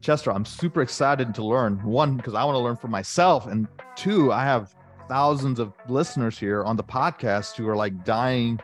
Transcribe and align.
Chester, 0.00 0.32
I'm 0.32 0.44
super 0.44 0.82
excited 0.82 1.34
to 1.34 1.44
learn. 1.44 1.82
One, 1.82 2.16
because 2.16 2.34
I 2.34 2.44
want 2.44 2.56
to 2.56 2.60
learn 2.60 2.76
for 2.76 2.88
myself, 2.88 3.46
and 3.46 3.66
two, 3.96 4.32
I 4.32 4.44
have 4.44 4.74
thousands 5.08 5.58
of 5.58 5.72
listeners 5.88 6.38
here 6.38 6.62
on 6.64 6.76
the 6.76 6.84
podcast 6.84 7.56
who 7.56 7.68
are 7.68 7.76
like 7.76 8.04
dying 8.04 8.60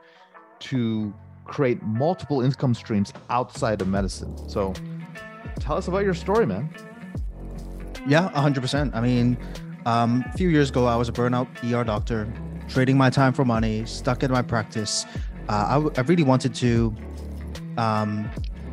to 0.61 1.15
create 1.45 1.83
multiple 1.83 2.43
income 2.43 2.75
streams 2.75 3.13
outside 3.31 3.81
of 3.81 3.89
medicine. 3.89 4.37
So, 4.49 4.75
tell 5.59 5.77
us 5.77 5.89
about 5.89 6.05
your 6.05 6.15
story, 6.15 6.47
man. 6.47 6.73
Yeah, 8.07 8.31
100%. 8.31 8.95
I 8.95 9.01
mean, 9.01 9.37
um, 9.87 10.25
a 10.33 10.37
few 10.37 10.49
years 10.49 10.71
ago, 10.71 10.87
I 10.87 10.97
was 10.97 11.09
a 11.09 11.13
burnout 11.13 11.49
ER 11.65 11.85
doctor, 11.85 12.33
trading 12.69 12.97
my 12.97 13.11
time 13.11 13.33
for 13.33 13.45
money, 13.45 13.85
stuck 13.87 14.23
in 14.23 14.31
my 14.31 14.43
practice. 14.43 15.07
Uh, 15.49 15.91
I, 15.97 16.01
I 16.01 16.03
really 16.03 16.23
wanted 16.23 16.55
to 16.57 16.95
um, 17.77 18.31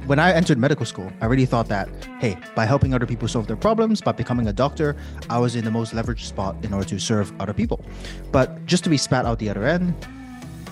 when 0.07 0.19
I 0.19 0.31
entered 0.31 0.57
medical 0.57 0.85
school, 0.85 1.11
I 1.19 1.25
really 1.25 1.45
thought 1.45 1.67
that, 1.67 1.89
hey, 2.19 2.37
by 2.55 2.65
helping 2.65 2.93
other 2.93 3.05
people 3.05 3.27
solve 3.27 3.47
their 3.47 3.57
problems, 3.57 3.99
by 3.99 4.13
becoming 4.13 4.47
a 4.47 4.53
doctor, 4.53 4.95
I 5.29 5.37
was 5.37 5.55
in 5.57 5.65
the 5.65 5.71
most 5.71 5.93
leveraged 5.93 6.21
spot 6.21 6.55
in 6.63 6.73
order 6.73 6.87
to 6.87 6.99
serve 6.99 7.33
other 7.41 7.53
people. 7.53 7.83
But 8.31 8.65
just 8.65 8.85
to 8.85 8.89
be 8.89 8.95
spat 8.97 9.25
out 9.25 9.37
the 9.39 9.49
other 9.49 9.65
end, 9.65 9.93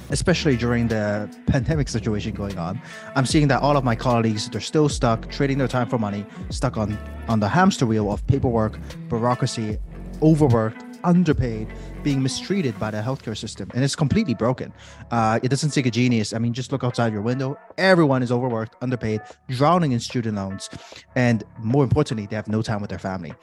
especially 0.10 0.56
during 0.56 0.88
the 0.88 1.30
pandemic 1.48 1.90
situation 1.90 2.32
going 2.32 2.58
on, 2.58 2.82
I'm 3.16 3.26
seeing 3.26 3.50
that 3.50 3.62
all 3.62 3.76
of 3.76 3.84
my 3.84 3.96
colleagues, 3.96 4.50
they're 4.50 4.62
still 4.62 4.88
stuck 4.88 5.30
trading 5.30 5.58
their 5.58 5.68
time 5.68 5.90
for 5.90 5.98
money, 5.98 6.26
stuck 6.50 6.78
on, 6.78 6.98
on 7.28 7.42
the 7.42 7.50
hamster 7.50 7.86
wheel 7.86 8.10
of 8.14 8.26
paperwork, 8.28 8.80
bureaucracy, 9.10 9.78
overworked, 10.22 10.85
underpaid, 11.06 11.68
being 12.04 12.22
mistreated 12.22 12.78
by 12.80 12.92
the 12.92 13.02
healthcare 13.02 13.38
system, 13.38 13.70
and 13.74 13.84
it's 13.84 13.96
completely 13.96 14.34
broken. 14.34 14.74
Uh, 15.12 15.40
it 15.44 15.50
doesn't 15.50 15.70
take 15.70 15.86
a 15.86 15.92
genius. 15.92 16.34
I 16.34 16.40
mean, 16.40 16.54
just 16.54 16.72
look 16.72 16.84
outside 16.84 17.14
your 17.14 17.22
window. 17.22 17.58
Everyone 17.78 18.24
is 18.24 18.32
overworked, 18.32 18.76
underpaid, 18.82 19.22
drowning 19.50 19.92
in 19.94 20.00
student 20.00 20.36
loans, 20.36 20.70
and 21.16 21.44
more 21.60 21.84
importantly, 21.84 22.26
they 22.26 22.36
have 22.36 22.48
no 22.48 22.62
time 22.62 22.82
with 22.82 22.90
their 22.90 23.00
family. 23.00 23.34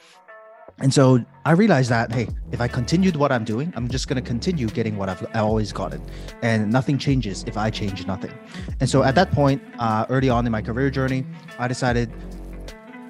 And 0.79 0.93
so 0.93 1.23
I 1.45 1.51
realized 1.51 1.91
that, 1.91 2.11
hey, 2.11 2.27
if 2.51 2.59
I 2.59 2.67
continued 2.67 3.15
what 3.15 3.31
I'm 3.31 3.43
doing, 3.43 3.71
I'm 3.75 3.87
just 3.87 4.07
going 4.07 4.21
to 4.21 4.27
continue 4.27 4.67
getting 4.67 4.97
what 4.97 5.07
I've 5.07 5.23
always 5.35 5.71
gotten. 5.71 6.01
And 6.41 6.71
nothing 6.71 6.97
changes 6.97 7.43
if 7.45 7.57
I 7.57 7.69
change 7.69 8.07
nothing. 8.07 8.33
And 8.79 8.89
so 8.89 9.03
at 9.03 9.13
that 9.15 9.31
point, 9.31 9.61
uh, 9.77 10.07
early 10.09 10.29
on 10.29 10.45
in 10.45 10.51
my 10.51 10.61
career 10.61 10.89
journey, 10.89 11.25
I 11.59 11.67
decided 11.67 12.11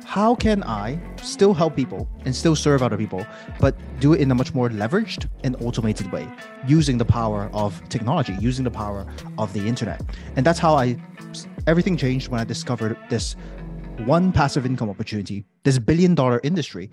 how 0.03 0.35
can 0.35 0.63
I 0.63 0.99
still 1.21 1.53
help 1.53 1.75
people 1.75 2.07
and 2.25 2.35
still 2.35 2.55
serve 2.55 2.83
other 2.83 2.97
people, 2.97 3.25
but 3.59 3.75
do 3.99 4.13
it 4.13 4.21
in 4.21 4.31
a 4.31 4.35
much 4.35 4.53
more 4.53 4.69
leveraged 4.69 5.29
and 5.43 5.55
automated 5.61 6.11
way, 6.11 6.27
using 6.67 6.97
the 6.97 7.05
power 7.05 7.49
of 7.53 7.81
technology, 7.89 8.35
using 8.39 8.63
the 8.63 8.71
power 8.71 9.05
of 9.37 9.53
the 9.53 9.67
internet. 9.67 10.01
And 10.35 10.45
that's 10.45 10.59
how 10.59 10.75
I 10.75 10.97
everything 11.67 11.97
changed 11.97 12.27
when 12.27 12.39
I 12.39 12.43
discovered 12.43 12.97
this 13.09 13.35
one 14.05 14.31
passive 14.31 14.65
income 14.65 14.89
opportunity, 14.89 15.45
this 15.63 15.79
billion 15.79 16.15
dollar 16.15 16.39
industry 16.43 16.89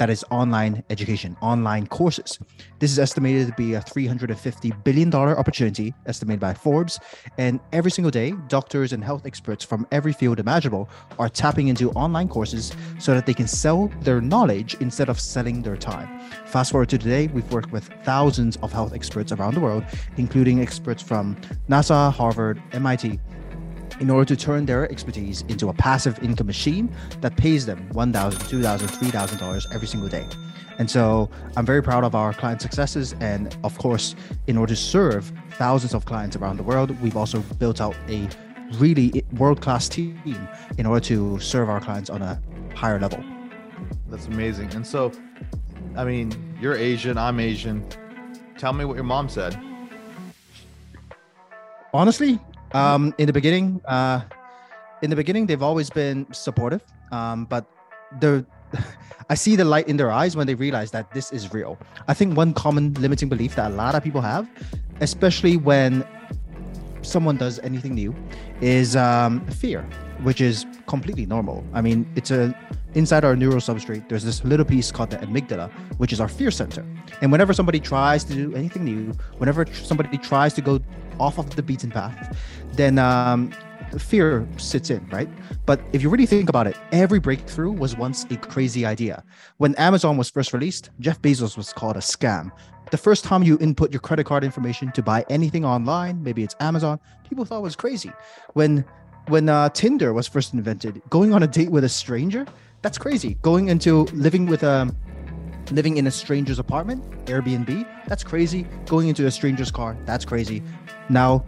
that 0.00 0.08
is 0.08 0.24
online 0.30 0.82
education, 0.88 1.36
online 1.42 1.86
courses. 1.86 2.38
This 2.78 2.90
is 2.90 2.98
estimated 2.98 3.48
to 3.48 3.52
be 3.52 3.74
a 3.74 3.82
$350 3.82 4.82
billion 4.82 5.14
opportunity, 5.14 5.92
estimated 6.06 6.40
by 6.40 6.54
Forbes. 6.54 6.98
And 7.36 7.60
every 7.74 7.90
single 7.90 8.10
day, 8.10 8.32
doctors 8.48 8.94
and 8.94 9.04
health 9.04 9.26
experts 9.26 9.62
from 9.62 9.86
every 9.92 10.14
field 10.14 10.40
imaginable 10.40 10.88
are 11.18 11.28
tapping 11.28 11.68
into 11.68 11.90
online 11.90 12.28
courses 12.28 12.72
so 12.98 13.12
that 13.12 13.26
they 13.26 13.34
can 13.34 13.46
sell 13.46 13.92
their 14.00 14.22
knowledge 14.22 14.74
instead 14.80 15.10
of 15.10 15.20
selling 15.20 15.60
their 15.60 15.76
time. 15.76 16.08
Fast 16.46 16.70
forward 16.70 16.88
to 16.88 16.96
today, 16.96 17.26
we've 17.26 17.52
worked 17.52 17.70
with 17.70 17.90
thousands 18.02 18.56
of 18.62 18.72
health 18.72 18.94
experts 18.94 19.32
around 19.32 19.52
the 19.52 19.60
world, 19.60 19.84
including 20.16 20.62
experts 20.62 21.02
from 21.02 21.36
NASA, 21.68 22.10
Harvard, 22.10 22.62
MIT, 22.72 23.20
in 24.00 24.10
order 24.10 24.24
to 24.24 24.36
turn 24.36 24.66
their 24.66 24.90
expertise 24.90 25.42
into 25.48 25.68
a 25.68 25.72
passive 25.72 26.18
income 26.22 26.46
machine 26.46 26.92
that 27.20 27.36
pays 27.36 27.66
them 27.66 27.88
$1,000, 27.92 28.32
$2,000, 28.32 28.78
$3,000 28.78 29.74
every 29.74 29.86
single 29.86 30.08
day. 30.08 30.26
And 30.78 30.90
so 30.90 31.30
I'm 31.56 31.66
very 31.66 31.82
proud 31.82 32.04
of 32.04 32.14
our 32.14 32.32
client 32.32 32.62
successes. 32.62 33.14
And 33.20 33.54
of 33.62 33.76
course, 33.76 34.16
in 34.46 34.56
order 34.56 34.74
to 34.74 34.80
serve 34.80 35.30
thousands 35.52 35.92
of 35.92 36.06
clients 36.06 36.36
around 36.36 36.56
the 36.56 36.62
world, 36.62 36.98
we've 37.02 37.16
also 37.16 37.40
built 37.58 37.82
out 37.82 37.94
a 38.08 38.28
really 38.78 39.22
world 39.36 39.60
class 39.60 39.88
team 39.88 40.18
in 40.78 40.86
order 40.86 41.04
to 41.04 41.38
serve 41.38 41.68
our 41.68 41.80
clients 41.80 42.08
on 42.08 42.22
a 42.22 42.40
higher 42.74 42.98
level. 42.98 43.22
That's 44.08 44.26
amazing. 44.26 44.72
And 44.74 44.86
so, 44.86 45.12
I 45.96 46.04
mean, 46.04 46.56
you're 46.60 46.76
Asian, 46.76 47.18
I'm 47.18 47.40
Asian. 47.40 47.84
Tell 48.56 48.72
me 48.72 48.86
what 48.86 48.94
your 48.94 49.04
mom 49.04 49.28
said. 49.28 49.60
Honestly, 51.92 52.38
um, 52.72 53.14
in 53.18 53.26
the 53.26 53.32
beginning, 53.32 53.80
uh, 53.86 54.22
in 55.02 55.10
the 55.10 55.16
beginning, 55.16 55.46
they've 55.46 55.62
always 55.62 55.90
been 55.90 56.26
supportive, 56.32 56.82
um, 57.12 57.44
but 57.46 57.66
the 58.20 58.44
I 59.30 59.34
see 59.34 59.54
the 59.56 59.64
light 59.64 59.88
in 59.88 59.96
their 59.96 60.10
eyes 60.10 60.36
when 60.36 60.46
they 60.46 60.54
realize 60.54 60.90
that 60.90 61.12
this 61.12 61.32
is 61.32 61.52
real. 61.52 61.78
I 62.08 62.14
think 62.14 62.36
one 62.36 62.52
common 62.52 62.94
limiting 62.94 63.28
belief 63.28 63.54
that 63.56 63.70
a 63.70 63.74
lot 63.74 63.94
of 63.94 64.02
people 64.02 64.20
have, 64.20 64.48
especially 65.00 65.56
when 65.56 66.04
someone 67.02 67.36
does 67.36 67.58
anything 67.60 67.94
new, 67.94 68.14
is 68.60 68.96
um, 68.96 69.46
fear, 69.46 69.82
which 70.22 70.40
is 70.40 70.66
completely 70.86 71.26
normal. 71.26 71.64
I 71.72 71.80
mean, 71.80 72.10
it's 72.16 72.30
a 72.30 72.54
inside 72.94 73.24
our 73.24 73.36
neural 73.36 73.58
substrate. 73.58 74.08
There's 74.08 74.24
this 74.24 74.44
little 74.44 74.66
piece 74.66 74.90
called 74.90 75.10
the 75.10 75.18
amygdala, 75.18 75.70
which 75.98 76.12
is 76.12 76.20
our 76.20 76.28
fear 76.28 76.50
center. 76.50 76.84
And 77.22 77.30
whenever 77.30 77.52
somebody 77.52 77.78
tries 77.78 78.24
to 78.24 78.34
do 78.34 78.54
anything 78.56 78.84
new, 78.84 79.12
whenever 79.38 79.64
somebody 79.72 80.18
tries 80.18 80.54
to 80.54 80.60
go 80.60 80.80
off 81.20 81.38
of 81.38 81.54
the 81.54 81.62
beaten 81.62 81.90
path, 81.90 82.36
then 82.72 82.98
um, 82.98 83.52
fear 83.98 84.46
sits 84.56 84.90
in, 84.90 85.06
right? 85.08 85.28
But 85.66 85.80
if 85.92 86.02
you 86.02 86.10
really 86.10 86.26
think 86.26 86.48
about 86.48 86.66
it, 86.66 86.76
every 86.92 87.20
breakthrough 87.20 87.72
was 87.72 87.96
once 87.96 88.24
a 88.30 88.36
crazy 88.36 88.86
idea. 88.86 89.22
When 89.58 89.74
Amazon 89.76 90.16
was 90.16 90.30
first 90.30 90.52
released, 90.52 90.90
Jeff 91.00 91.20
Bezos 91.20 91.56
was 91.56 91.72
called 91.72 91.96
a 91.96 92.00
scam. 92.00 92.50
The 92.90 92.96
first 92.96 93.24
time 93.24 93.42
you 93.42 93.56
input 93.60 93.92
your 93.92 94.00
credit 94.00 94.24
card 94.24 94.42
information 94.42 94.90
to 94.92 95.02
buy 95.02 95.24
anything 95.28 95.64
online, 95.64 96.22
maybe 96.22 96.42
it's 96.42 96.56
Amazon, 96.58 96.98
people 97.28 97.44
thought 97.44 97.58
it 97.58 97.62
was 97.62 97.76
crazy. 97.76 98.12
When 98.54 98.84
when 99.28 99.48
uh, 99.48 99.68
Tinder 99.68 100.12
was 100.12 100.26
first 100.26 100.54
invented, 100.54 101.00
going 101.08 101.32
on 101.32 101.42
a 101.42 101.46
date 101.46 101.70
with 101.70 101.84
a 101.84 101.88
stranger, 101.88 102.46
that's 102.82 102.98
crazy. 102.98 103.34
Going 103.42 103.68
into 103.68 104.04
living 104.12 104.46
with 104.46 104.64
a 104.64 104.70
um, 104.70 104.96
living 105.70 105.96
in 105.96 106.06
a 106.06 106.10
stranger's 106.10 106.58
apartment, 106.58 107.04
Airbnb, 107.26 107.86
that's 108.06 108.24
crazy. 108.24 108.66
Going 108.86 109.08
into 109.08 109.26
a 109.26 109.30
stranger's 109.30 109.70
car, 109.70 109.96
that's 110.04 110.24
crazy. 110.24 110.62
Now, 111.08 111.44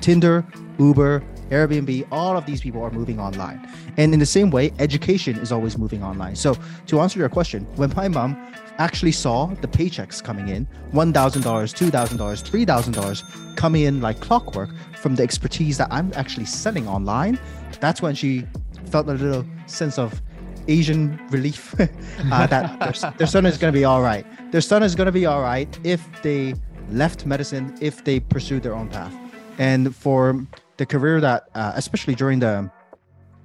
Tinder, 0.00 0.46
Uber, 0.78 1.22
Airbnb, 1.50 2.06
all 2.10 2.36
of 2.36 2.44
these 2.44 2.60
people 2.60 2.82
are 2.82 2.90
moving 2.90 3.20
online. 3.20 3.68
And 3.96 4.12
in 4.12 4.20
the 4.20 4.26
same 4.26 4.50
way, 4.50 4.72
education 4.78 5.36
is 5.38 5.52
always 5.52 5.78
moving 5.78 6.02
online. 6.02 6.36
So, 6.36 6.56
to 6.86 7.00
answer 7.00 7.18
your 7.18 7.28
question, 7.28 7.66
when 7.76 7.92
my 7.94 8.08
mom 8.08 8.36
actually 8.78 9.12
saw 9.12 9.46
the 9.46 9.68
paychecks 9.68 10.22
coming 10.22 10.48
in 10.48 10.66
$1,000, 10.92 11.42
$2,000, 11.42 12.66
$3,000 12.66 13.56
coming 13.56 13.82
in 13.82 14.00
like 14.00 14.20
clockwork 14.20 14.70
from 14.96 15.14
the 15.14 15.22
expertise 15.22 15.78
that 15.78 15.88
I'm 15.90 16.12
actually 16.14 16.46
selling 16.46 16.88
online, 16.88 17.38
that's 17.80 18.02
when 18.02 18.14
she 18.14 18.44
felt 18.90 19.08
a 19.08 19.12
little 19.12 19.46
sense 19.66 19.98
of 19.98 20.20
Asian 20.68 21.20
relief 21.30 21.74
uh, 21.80 22.46
that 22.46 22.78
their, 22.80 23.12
their 23.12 23.26
son 23.26 23.46
is 23.46 23.58
going 23.58 23.72
to 23.72 23.78
be 23.78 23.84
all 23.84 24.02
right. 24.02 24.26
Their 24.52 24.60
son 24.60 24.82
is 24.82 24.94
going 24.94 25.06
to 25.06 25.12
be 25.12 25.26
all 25.26 25.42
right 25.42 25.68
if 25.84 26.04
they 26.22 26.54
left 26.90 27.26
medicine 27.26 27.76
if 27.80 28.04
they 28.04 28.20
pursued 28.20 28.62
their 28.62 28.74
own 28.74 28.88
path. 28.88 29.14
And 29.58 29.94
for 29.94 30.46
the 30.76 30.86
career 30.86 31.20
that, 31.20 31.48
uh, 31.54 31.72
especially 31.74 32.14
during 32.14 32.40
the 32.40 32.70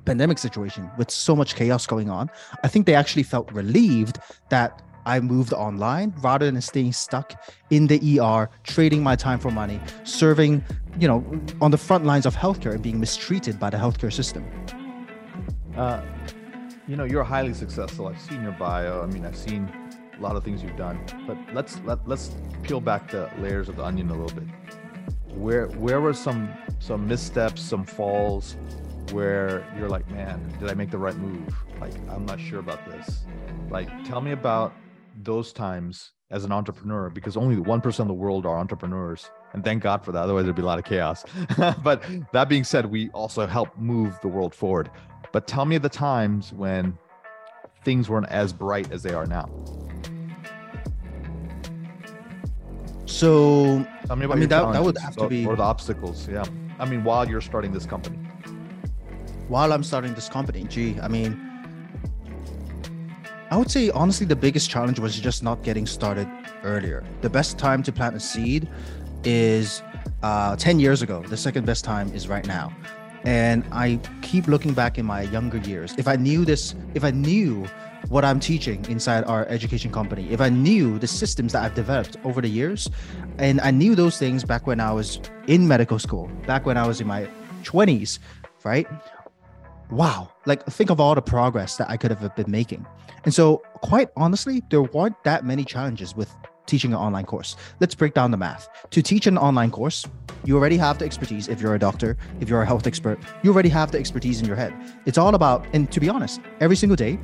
pandemic 0.06 0.38
situation 0.38 0.90
with 0.98 1.12
so 1.12 1.36
much 1.36 1.56
chaos 1.56 1.88
going 1.88 2.10
on, 2.10 2.30
I 2.64 2.68
think 2.68 2.86
they 2.86 2.96
actually 2.96 3.24
felt 3.24 3.52
relieved 3.52 4.20
that 4.50 4.82
I 5.06 5.20
moved 5.20 5.54
online 5.54 6.14
rather 6.20 6.50
than 6.50 6.62
staying 6.62 6.94
stuck 6.94 7.34
in 7.70 7.88
the 7.88 8.20
ER, 8.20 8.50
trading 8.64 9.02
my 9.02 9.16
time 9.16 9.40
for 9.40 9.50
money, 9.50 9.80
serving, 10.04 10.64
you 11.00 11.08
know, 11.08 11.26
on 11.60 11.72
the 11.72 11.78
front 11.78 12.06
lines 12.06 12.26
of 12.26 12.36
healthcare 12.36 12.74
and 12.74 12.84
being 12.84 13.00
mistreated 13.00 13.60
by 13.60 13.70
the 13.70 13.78
healthcare 13.78 14.14
system. 14.14 14.46
Uh, 15.76 16.02
you 16.92 16.98
know, 16.98 17.06
you're 17.06 17.24
highly 17.24 17.54
successful. 17.54 18.10
I've 18.10 18.20
seen 18.20 18.44
your 18.44 18.52
bio. 18.52 19.02
I 19.02 19.06
mean, 19.06 19.26
I've 19.26 19.38
seen 19.38 19.72
a 20.18 20.22
lot 20.22 20.36
of 20.36 20.44
things 20.44 20.62
you've 20.62 20.76
done. 20.76 21.00
But 21.26 21.38
let's 21.54 21.80
let 21.86 22.06
let's 22.06 22.36
peel 22.64 22.82
back 22.82 23.10
the 23.10 23.32
layers 23.40 23.70
of 23.70 23.78
the 23.78 23.86
onion 23.86 24.10
a 24.10 24.14
little 24.14 24.38
bit. 24.38 24.50
Where 25.30 25.68
where 25.68 26.02
were 26.02 26.14
some 26.14 26.50
some 26.80 27.08
missteps, 27.08 27.62
some 27.62 27.86
falls, 27.86 28.58
where 29.14 29.66
you're 29.78 29.88
like, 29.88 30.06
man, 30.12 30.38
did 30.60 30.70
I 30.70 30.74
make 30.74 30.92
the 30.92 30.98
right 30.98 31.16
move? 31.16 31.56
Like, 31.80 31.94
I'm 32.10 32.26
not 32.26 32.42
sure 32.42 32.60
about 32.60 32.86
this. 32.86 33.24
Like, 33.70 33.88
tell 34.04 34.20
me 34.20 34.34
about 34.34 34.74
those 35.24 35.54
times 35.54 36.12
as 36.32 36.46
an 36.46 36.52
entrepreneur, 36.52 37.10
because 37.10 37.36
only 37.38 37.58
one 37.60 37.82
percent 37.82 38.10
of 38.10 38.16
the 38.16 38.22
world 38.22 38.46
are 38.46 38.58
entrepreneurs, 38.58 39.30
and 39.54 39.64
thank 39.64 39.84
God 39.84 40.04
for 40.04 40.12
that. 40.14 40.20
Otherwise, 40.24 40.46
there'd 40.46 40.56
be 40.56 40.62
a 40.62 40.66
lot 40.66 40.80
of 40.80 40.86
chaos. 40.86 41.26
but 41.84 42.04
that 42.32 42.48
being 42.50 42.64
said, 42.64 42.86
we 42.86 43.10
also 43.10 43.46
help 43.46 43.78
move 43.78 44.18
the 44.22 44.28
world 44.28 44.56
forward. 44.56 44.90
But 45.34 45.46
tell 45.48 45.66
me 45.66 45.78
the 45.78 45.90
times 45.90 46.54
when 46.54 46.98
things 47.84 48.10
weren't 48.10 48.28
as 48.30 48.54
bright 48.54 48.92
as 48.92 49.04
they 49.04 49.14
are 49.14 49.26
now. 49.26 49.50
So 53.06 53.86
Tell 54.06 54.16
me 54.16 54.26
about 54.26 54.38
I 54.38 54.40
mean, 54.40 54.50
that- 54.50 54.72
that 54.74 54.84
would 54.84 54.98
have 54.98 55.16
to 55.18 55.24
or- 55.24 55.30
be- 55.30 55.46
or 55.46 55.56
the 55.56 55.64
obstacles. 55.64 56.28
Yeah, 56.28 56.44
I 56.80 56.86
mean, 56.86 57.04
while 57.04 57.28
you're 57.28 57.42
starting 57.42 57.72
this 57.72 57.86
company. 57.86 58.18
while 59.48 59.74
I'm 59.74 59.84
starting 59.84 60.14
this 60.14 60.30
company, 60.30 60.64
gee, 60.64 60.98
I 61.02 61.10
mean, 61.10 61.51
I 63.52 63.58
would 63.58 63.70
say 63.70 63.90
honestly, 63.90 64.26
the 64.26 64.36
biggest 64.36 64.70
challenge 64.70 64.98
was 64.98 65.20
just 65.20 65.44
not 65.44 65.62
getting 65.62 65.86
started 65.86 66.26
earlier. 66.64 67.04
The 67.20 67.30
best 67.30 67.60
time 67.60 67.84
to 67.84 67.92
plant 67.92 68.16
a 68.16 68.20
seed 68.22 68.66
is 69.26 69.84
uh, 70.24 70.56
10 70.56 70.80
years 70.80 71.02
ago. 71.02 71.22
The 71.22 71.36
second 71.36 71.66
best 71.66 71.84
time 71.84 72.14
is 72.14 72.30
right 72.30 72.48
now. 72.48 72.72
And 73.26 73.66
I 73.74 74.00
keep 74.22 74.48
looking 74.48 74.74
back 74.74 74.98
in 74.98 75.06
my 75.06 75.24
younger 75.24 75.58
years. 75.58 75.94
If 75.98 76.08
I 76.08 76.16
knew 76.16 76.46
this, 76.46 76.76
if 76.94 77.04
I 77.04 77.12
knew 77.12 77.68
what 78.08 78.24
I'm 78.24 78.40
teaching 78.40 78.86
inside 78.86 79.26
our 79.26 79.46
education 79.48 79.92
company, 79.92 80.32
if 80.32 80.40
I 80.40 80.48
knew 80.48 80.98
the 80.98 81.08
systems 81.08 81.52
that 81.52 81.64
I've 81.64 81.76
developed 81.76 82.16
over 82.24 82.40
the 82.40 82.48
years, 82.48 82.90
and 83.38 83.60
I 83.60 83.72
knew 83.72 83.96
those 83.96 84.18
things 84.18 84.46
back 84.46 84.66
when 84.66 84.80
I 84.80 84.94
was 84.94 85.20
in 85.48 85.68
medical 85.68 86.00
school, 86.00 86.32
back 86.48 86.66
when 86.66 86.78
I 86.78 86.88
was 86.88 87.02
in 87.02 87.08
my 87.08 87.28
20s, 87.64 88.20
right? 88.64 88.88
Wow. 89.92 90.32
Like, 90.46 90.66
think 90.66 90.90
of 90.90 91.00
all 91.00 91.16
the 91.16 91.22
progress 91.22 91.76
that 91.78 91.90
I 91.90 91.98
could 91.98 92.12
have 92.12 92.36
been 92.36 92.50
making. 92.50 92.86
And 93.26 93.34
so, 93.34 93.62
quite 93.82 94.10
honestly, 94.16 94.64
there 94.70 94.84
weren't 94.84 95.22
that 95.26 95.46
many 95.46 95.66
challenges 95.66 96.16
with 96.16 96.34
teaching 96.66 96.94
an 96.94 96.98
online 96.98 97.26
course. 97.26 97.58
Let's 97.82 97.94
break 97.94 98.14
down 98.14 98.32
the 98.32 98.38
math. 98.38 98.70
To 98.92 99.02
teach 99.02 99.28
an 99.28 99.38
online 99.38 99.70
course, 99.70 100.06
you 100.46 100.56
already 100.56 100.78
have 100.78 100.98
the 100.98 101.06
expertise. 101.06 101.50
If 101.50 101.60
you're 101.60 101.76
a 101.76 101.80
doctor, 101.80 102.18
if 102.40 102.48
you're 102.48 102.62
a 102.62 102.66
health 102.66 102.88
expert, 102.88 103.20
you 103.44 103.52
already 103.52 103.70
have 103.70 103.92
the 103.92 104.00
expertise 104.00 104.40
in 104.40 104.48
your 104.48 104.56
head. 104.56 104.74
It's 105.06 105.18
all 105.18 105.36
about, 105.36 105.66
and 105.74 105.92
to 105.92 106.00
be 106.00 106.08
honest, 106.08 106.40
every 106.62 106.78
single 106.78 106.96
day, 106.96 107.20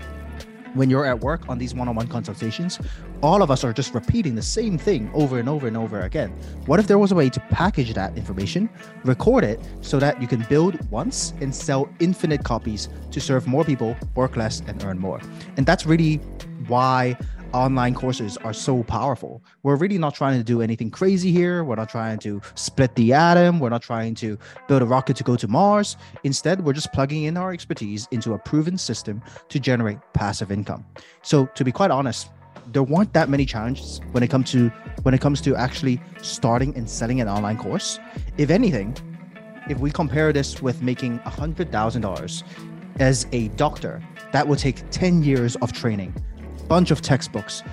when 0.73 0.89
you're 0.89 1.05
at 1.05 1.19
work 1.19 1.49
on 1.49 1.57
these 1.57 1.73
one-on-one 1.73 2.07
consultations 2.07 2.79
all 3.21 3.41
of 3.41 3.49
us 3.49 3.63
are 3.63 3.73
just 3.73 3.93
repeating 3.93 4.35
the 4.35 4.41
same 4.41 4.77
thing 4.77 5.09
over 5.13 5.39
and 5.39 5.49
over 5.49 5.67
and 5.67 5.75
over 5.75 6.01
again. 6.01 6.29
What 6.65 6.79
if 6.79 6.87
there 6.87 6.97
was 6.97 7.11
a 7.11 7.15
way 7.15 7.29
to 7.29 7.39
package 7.49 7.93
that 7.93 8.15
information 8.17 8.69
record 9.03 9.43
it 9.43 9.59
so 9.81 9.99
that 9.99 10.21
you 10.21 10.27
can 10.27 10.45
build 10.49 10.79
once 10.91 11.33
and 11.41 11.53
sell 11.53 11.89
infinite 11.99 12.43
copies 12.43 12.89
to 13.11 13.19
serve 13.19 13.47
more 13.47 13.63
people 13.63 13.95
work 14.15 14.35
less 14.35 14.61
and 14.67 14.83
earn 14.83 14.99
more? 14.99 15.19
And 15.57 15.65
that's 15.65 15.85
really 15.85 16.17
why 16.67 17.17
online 17.53 17.93
courses 17.93 18.37
are 18.37 18.53
so 18.53 18.83
powerful. 18.83 19.43
We're 19.63 19.75
really 19.75 19.97
not 19.97 20.15
trying 20.15 20.37
to 20.37 20.43
do 20.43 20.61
anything 20.61 20.91
crazy 20.91 21.31
here. 21.31 21.63
We're 21.63 21.75
not 21.75 21.89
trying 21.89 22.19
to 22.19 22.41
split 22.55 22.95
the 22.95 23.13
atom. 23.13 23.59
We're 23.59 23.69
not 23.69 23.81
trying 23.81 24.15
to 24.15 24.37
build 24.67 24.81
a 24.81 24.85
rocket 24.85 25.15
to 25.17 25.23
go 25.23 25.35
to 25.35 25.47
Mars. 25.47 25.97
Instead, 26.23 26.63
we're 26.63 26.73
just 26.73 26.91
plugging 26.93 27.23
in 27.23 27.37
our 27.37 27.51
expertise 27.53 28.07
into 28.11 28.33
a 28.33 28.39
proven 28.39 28.77
system 28.77 29.21
to 29.49 29.59
generate 29.59 29.99
passive 30.13 30.51
income. 30.51 30.85
So, 31.21 31.45
to 31.47 31.63
be 31.63 31.71
quite 31.71 31.91
honest, 31.91 32.29
there 32.71 32.83
weren't 32.83 33.13
that 33.13 33.29
many 33.29 33.45
challenges 33.45 34.01
when 34.11 34.23
it 34.23 34.29
comes 34.29 34.51
to 34.51 34.69
when 35.03 35.13
it 35.13 35.21
comes 35.21 35.41
to 35.41 35.55
actually 35.55 36.01
starting 36.21 36.75
and 36.75 36.89
selling 36.89 37.21
an 37.21 37.27
online 37.27 37.57
course. 37.57 37.99
If 38.37 38.49
anything, 38.49 38.95
if 39.69 39.79
we 39.79 39.91
compare 39.91 40.33
this 40.33 40.61
with 40.61 40.81
making 40.81 41.19
$100,000 41.19 42.43
as 42.99 43.27
a 43.31 43.47
doctor, 43.49 44.01
that 44.31 44.47
would 44.47 44.59
take 44.59 44.89
10 44.91 45.23
years 45.23 45.55
of 45.57 45.71
training 45.73 46.13
bunch 46.67 46.91
of 46.91 47.01
textbooks, 47.01 47.63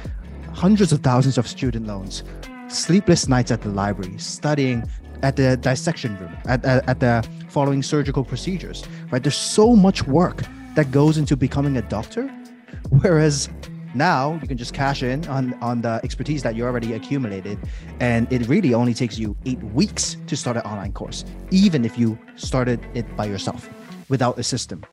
hundreds 0.53 0.93
of 0.93 1.01
thousands 1.01 1.39
of 1.39 1.47
student 1.47 1.87
loans, 1.87 2.23
sleepless 2.69 3.29
nights 3.29 3.51
at 3.51 3.63
the 3.63 3.69
library, 3.69 4.19
studying 4.19 4.85
at 5.23 5.37
the 5.37 5.57
dissection 5.57 6.17
room, 6.19 6.37
at, 6.47 6.65
at, 6.65 6.89
at, 6.89 7.01
the 7.01 7.27
following 7.49 7.83
surgical 7.83 8.25
procedures, 8.25 8.85
right? 9.11 9.23
There's 9.23 9.37
so 9.37 9.75
much 9.75 10.07
work 10.07 10.43
that 10.75 10.91
goes 10.91 11.17
into 11.19 11.37
becoming 11.37 11.77
a 11.77 11.83
doctor. 11.83 12.29
Whereas 13.01 13.49
now 13.95 14.39
you 14.43 14.49
can 14.49 14.59
just 14.59 14.75
cash 14.75 15.03
in 15.03 15.27
on, 15.29 15.55
on 15.63 15.81
the 15.81 16.01
expertise 16.03 16.43
that 16.43 16.55
you 16.55 16.65
already 16.65 16.93
accumulated. 16.93 17.59
And 18.01 18.31
it 18.33 18.47
really 18.49 18.75
only 18.75 18.93
takes 18.93 19.19
you 19.19 19.37
eight 19.47 19.63
weeks 19.63 20.17
to 20.27 20.37
start 20.37 20.57
an 20.57 20.63
online 20.65 20.93
course, 20.93 21.25
even 21.51 21.85
if 21.85 21.99
you 21.99 22.19
started 22.37 22.81
it 22.95 23.17
by 23.17 23.27
yourself 23.27 23.69
without 24.09 24.39
a 24.39 24.43
system. 24.43 24.85